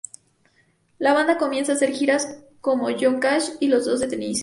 [0.97, 4.39] La banda comienza a hacer giras como "Johnny Cash y los dos de Tennessee".